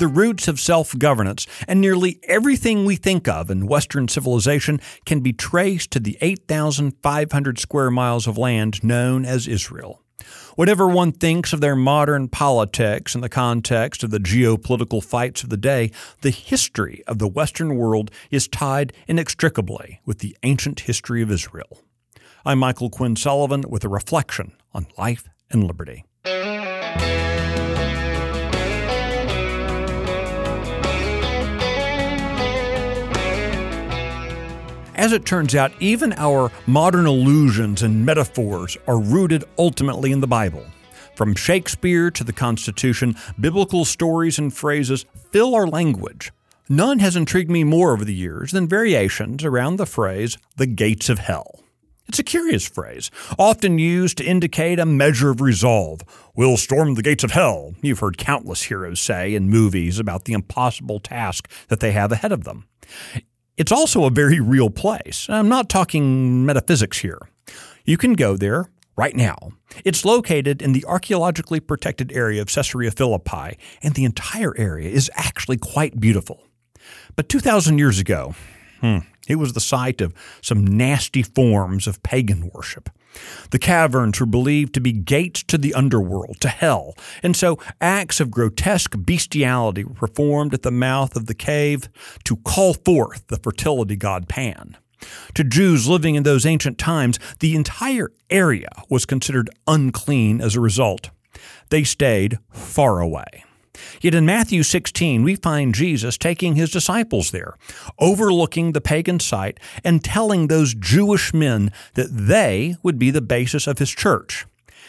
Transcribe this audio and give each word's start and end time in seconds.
the 0.00 0.08
roots 0.08 0.48
of 0.48 0.58
self 0.58 0.98
governance, 0.98 1.46
and 1.68 1.80
nearly 1.80 2.18
everything 2.24 2.84
we 2.84 2.96
think 2.96 3.28
of 3.28 3.50
in 3.50 3.66
Western 3.66 4.08
civilization 4.08 4.80
can 5.04 5.20
be 5.20 5.32
traced 5.32 5.90
to 5.92 6.00
the 6.00 6.16
8,500 6.22 7.58
square 7.58 7.90
miles 7.90 8.26
of 8.26 8.38
land 8.38 8.82
known 8.82 9.24
as 9.24 9.46
Israel. 9.46 10.02
Whatever 10.56 10.88
one 10.88 11.12
thinks 11.12 11.52
of 11.52 11.60
their 11.60 11.76
modern 11.76 12.28
politics 12.28 13.14
in 13.14 13.20
the 13.20 13.28
context 13.28 14.02
of 14.02 14.10
the 14.10 14.18
geopolitical 14.18 15.04
fights 15.04 15.42
of 15.42 15.50
the 15.50 15.56
day, 15.56 15.90
the 16.22 16.30
history 16.30 17.02
of 17.06 17.18
the 17.18 17.28
Western 17.28 17.76
world 17.76 18.10
is 18.30 18.48
tied 18.48 18.92
inextricably 19.06 20.00
with 20.04 20.18
the 20.18 20.36
ancient 20.42 20.80
history 20.80 21.22
of 21.22 21.30
Israel. 21.30 21.82
I'm 22.44 22.58
Michael 22.58 22.90
Quinn 22.90 23.16
Sullivan 23.16 23.64
with 23.68 23.84
a 23.84 23.88
reflection 23.88 24.52
on 24.72 24.86
life 24.96 25.28
and 25.50 25.64
liberty. 25.64 26.04
As 35.00 35.14
it 35.14 35.24
turns 35.24 35.54
out, 35.54 35.72
even 35.80 36.12
our 36.18 36.52
modern 36.66 37.06
allusions 37.06 37.82
and 37.82 38.04
metaphors 38.04 38.76
are 38.86 39.00
rooted 39.00 39.44
ultimately 39.56 40.12
in 40.12 40.20
the 40.20 40.26
Bible. 40.26 40.62
From 41.14 41.34
Shakespeare 41.34 42.10
to 42.10 42.22
the 42.22 42.34
Constitution, 42.34 43.16
biblical 43.40 43.86
stories 43.86 44.38
and 44.38 44.52
phrases 44.52 45.06
fill 45.32 45.54
our 45.54 45.66
language. 45.66 46.32
None 46.68 46.98
has 46.98 47.16
intrigued 47.16 47.50
me 47.50 47.64
more 47.64 47.94
over 47.94 48.04
the 48.04 48.12
years 48.12 48.50
than 48.50 48.68
variations 48.68 49.42
around 49.42 49.76
the 49.76 49.86
phrase, 49.86 50.36
the 50.58 50.66
gates 50.66 51.08
of 51.08 51.18
hell. 51.18 51.60
It's 52.06 52.18
a 52.18 52.22
curious 52.22 52.68
phrase, 52.68 53.10
often 53.38 53.78
used 53.78 54.18
to 54.18 54.24
indicate 54.24 54.78
a 54.78 54.84
measure 54.84 55.30
of 55.30 55.40
resolve. 55.40 56.02
We'll 56.36 56.58
storm 56.58 56.92
the 56.92 57.02
gates 57.02 57.24
of 57.24 57.30
hell, 57.30 57.74
you've 57.80 58.00
heard 58.00 58.18
countless 58.18 58.64
heroes 58.64 59.00
say 59.00 59.34
in 59.34 59.48
movies 59.48 59.98
about 59.98 60.26
the 60.26 60.34
impossible 60.34 61.00
task 61.00 61.50
that 61.68 61.80
they 61.80 61.92
have 61.92 62.12
ahead 62.12 62.32
of 62.32 62.44
them. 62.44 62.66
It's 63.60 63.70
also 63.72 64.06
a 64.06 64.10
very 64.10 64.40
real 64.40 64.70
place. 64.70 65.26
I'm 65.28 65.50
not 65.50 65.68
talking 65.68 66.46
metaphysics 66.46 67.00
here. 67.00 67.18
You 67.84 67.98
can 67.98 68.14
go 68.14 68.34
there 68.34 68.70
right 68.96 69.14
now. 69.14 69.50
It's 69.84 70.02
located 70.02 70.62
in 70.62 70.72
the 70.72 70.82
archaeologically 70.86 71.60
protected 71.60 72.10
area 72.10 72.40
of 72.40 72.48
Caesarea 72.48 72.90
Philippi, 72.90 73.58
and 73.82 73.92
the 73.92 74.06
entire 74.06 74.56
area 74.56 74.88
is 74.88 75.10
actually 75.14 75.58
quite 75.58 76.00
beautiful. 76.00 76.42
But 77.16 77.28
2,000 77.28 77.76
years 77.76 77.98
ago, 77.98 78.34
hmm, 78.80 79.00
it 79.28 79.34
was 79.34 79.52
the 79.52 79.60
site 79.60 80.00
of 80.00 80.14
some 80.40 80.66
nasty 80.66 81.22
forms 81.22 81.86
of 81.86 82.02
pagan 82.02 82.50
worship. 82.54 82.88
The 83.50 83.58
caverns 83.58 84.20
were 84.20 84.26
believed 84.26 84.74
to 84.74 84.80
be 84.80 84.92
gates 84.92 85.42
to 85.44 85.58
the 85.58 85.74
underworld, 85.74 86.40
to 86.40 86.48
hell, 86.48 86.94
and 87.22 87.36
so 87.36 87.58
acts 87.80 88.20
of 88.20 88.30
grotesque 88.30 88.94
bestiality 88.96 89.84
were 89.84 89.94
performed 89.94 90.54
at 90.54 90.62
the 90.62 90.70
mouth 90.70 91.16
of 91.16 91.26
the 91.26 91.34
cave 91.34 91.88
to 92.24 92.36
call 92.36 92.74
forth 92.74 93.26
the 93.28 93.38
fertility 93.38 93.96
god 93.96 94.28
Pan. 94.28 94.76
To 95.34 95.44
Jews 95.44 95.88
living 95.88 96.14
in 96.14 96.22
those 96.22 96.46
ancient 96.46 96.78
times, 96.78 97.18
the 97.40 97.56
entire 97.56 98.10
area 98.28 98.68
was 98.88 99.06
considered 99.06 99.50
unclean 99.66 100.40
as 100.40 100.54
a 100.54 100.60
result. 100.60 101.10
They 101.70 101.84
stayed 101.84 102.38
far 102.50 103.00
away. 103.00 103.44
Yet 104.00 104.14
in 104.14 104.26
Matthew 104.26 104.62
16, 104.62 105.22
we 105.22 105.36
find 105.36 105.74
Jesus 105.74 106.16
taking 106.16 106.56
his 106.56 106.70
disciples 106.70 107.30
there, 107.30 107.56
overlooking 107.98 108.72
the 108.72 108.80
pagan 108.80 109.20
site 109.20 109.58
and 109.84 110.02
telling 110.02 110.46
those 110.46 110.74
Jewish 110.74 111.34
men 111.34 111.72
that 111.94 112.08
they 112.10 112.76
would 112.82 112.98
be 112.98 113.10
the 113.10 113.20
basis 113.20 113.66
of 113.66 113.78
his 113.78 113.90
church. 113.90 114.46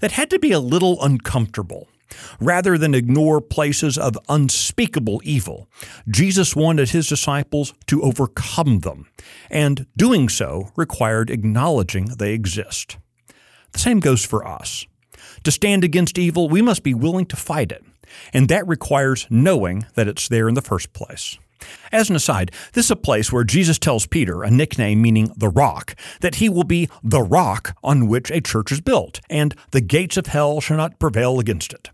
That 0.00 0.12
had 0.12 0.30
to 0.30 0.38
be 0.38 0.52
a 0.52 0.58
little 0.60 1.02
uncomfortable. 1.02 1.88
Rather 2.40 2.76
than 2.76 2.94
ignore 2.94 3.40
places 3.40 3.96
of 3.96 4.18
unspeakable 4.28 5.20
evil, 5.24 5.68
Jesus 6.08 6.54
wanted 6.54 6.90
his 6.90 7.08
disciples 7.08 7.72
to 7.86 8.02
overcome 8.02 8.80
them, 8.80 9.08
and 9.50 9.86
doing 9.96 10.28
so 10.28 10.70
required 10.76 11.30
acknowledging 11.30 12.06
they 12.06 12.32
exist. 12.32 12.98
The 13.72 13.78
same 13.78 14.00
goes 14.00 14.24
for 14.24 14.46
us. 14.46 14.86
To 15.44 15.50
stand 15.50 15.84
against 15.84 16.18
evil, 16.18 16.48
we 16.48 16.62
must 16.62 16.82
be 16.82 16.94
willing 16.94 17.26
to 17.26 17.36
fight 17.36 17.72
it 17.72 17.84
and 18.32 18.48
that 18.48 18.66
requires 18.66 19.26
knowing 19.30 19.86
that 19.94 20.08
it's 20.08 20.28
there 20.28 20.48
in 20.48 20.54
the 20.54 20.62
first 20.62 20.92
place. 20.92 21.38
As 21.92 22.10
an 22.10 22.16
aside, 22.16 22.50
this 22.72 22.86
is 22.86 22.90
a 22.90 22.96
place 22.96 23.32
where 23.32 23.44
Jesus 23.44 23.78
tells 23.78 24.06
Peter, 24.06 24.42
a 24.42 24.50
nickname 24.50 25.00
meaning 25.00 25.32
the 25.36 25.48
rock, 25.48 25.94
that 26.20 26.36
he 26.36 26.48
will 26.48 26.64
be 26.64 26.88
the 27.04 27.22
rock 27.22 27.76
on 27.84 28.08
which 28.08 28.30
a 28.30 28.40
church 28.40 28.72
is 28.72 28.80
built, 28.80 29.20
and 29.30 29.54
the 29.70 29.80
gates 29.80 30.16
of 30.16 30.26
hell 30.26 30.60
shall 30.60 30.76
not 30.76 30.98
prevail 30.98 31.38
against 31.38 31.72
it. 31.72 31.90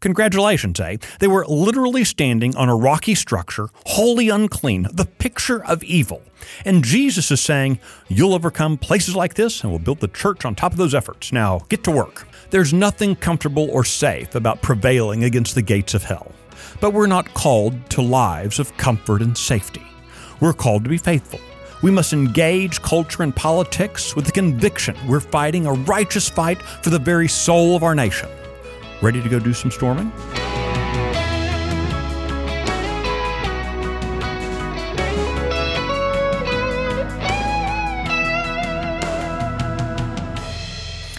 Congratulations, 0.00 0.78
eh? 0.80 0.96
They 1.20 1.26
were 1.26 1.46
literally 1.46 2.04
standing 2.04 2.54
on 2.56 2.68
a 2.68 2.76
rocky 2.76 3.14
structure, 3.14 3.68
wholly 3.86 4.28
unclean, 4.28 4.88
the 4.92 5.06
picture 5.06 5.64
of 5.64 5.82
evil. 5.84 6.22
And 6.64 6.84
Jesus 6.84 7.30
is 7.30 7.40
saying, 7.40 7.80
You'll 8.08 8.34
overcome 8.34 8.78
places 8.78 9.16
like 9.16 9.34
this, 9.34 9.62
and 9.62 9.70
we'll 9.70 9.78
build 9.78 10.00
the 10.00 10.08
church 10.08 10.44
on 10.44 10.54
top 10.54 10.72
of 10.72 10.78
those 10.78 10.94
efforts. 10.94 11.32
Now, 11.32 11.60
get 11.68 11.82
to 11.84 11.90
work. 11.90 12.26
There's 12.50 12.72
nothing 12.72 13.16
comfortable 13.16 13.68
or 13.70 13.84
safe 13.84 14.34
about 14.34 14.62
prevailing 14.62 15.24
against 15.24 15.54
the 15.54 15.62
gates 15.62 15.94
of 15.94 16.04
hell. 16.04 16.32
But 16.80 16.92
we're 16.92 17.06
not 17.06 17.32
called 17.34 17.90
to 17.90 18.02
lives 18.02 18.58
of 18.58 18.76
comfort 18.76 19.22
and 19.22 19.36
safety. 19.36 19.84
We're 20.40 20.52
called 20.52 20.84
to 20.84 20.90
be 20.90 20.98
faithful. 20.98 21.40
We 21.82 21.90
must 21.90 22.12
engage 22.12 22.80
culture 22.82 23.22
and 23.22 23.34
politics 23.34 24.16
with 24.16 24.24
the 24.24 24.32
conviction 24.32 24.96
we're 25.06 25.20
fighting 25.20 25.66
a 25.66 25.72
righteous 25.72 26.28
fight 26.28 26.60
for 26.62 26.90
the 26.90 26.98
very 26.98 27.28
soul 27.28 27.76
of 27.76 27.82
our 27.82 27.94
nation. 27.94 28.28
Ready 29.02 29.22
to 29.22 29.28
go 29.28 29.38
do 29.38 29.52
some 29.52 29.70
storming? 29.70 30.10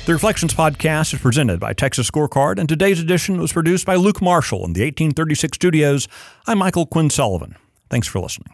The 0.07 0.13
Reflections 0.13 0.53
podcast 0.53 1.13
is 1.13 1.19
presented 1.19 1.59
by 1.59 1.73
Texas 1.73 2.09
Scorecard, 2.09 2.59
and 2.59 2.69
today's 2.69 3.01
edition 3.01 3.41
was 3.41 3.51
produced 3.51 3.85
by 3.85 3.95
Luke 3.95 4.21
Marshall 4.21 4.63
in 4.63 4.71
the 4.71 4.79
1836 4.83 5.53
studios. 5.53 6.07
I'm 6.47 6.59
Michael 6.59 6.85
Quinn 6.85 7.09
Sullivan. 7.09 7.57
Thanks 7.89 8.07
for 8.07 8.21
listening. 8.21 8.53